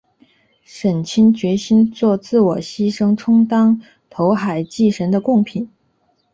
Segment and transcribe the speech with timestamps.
[0.63, 5.69] 沈清决心作自我牺牲充当投海祭神的供品。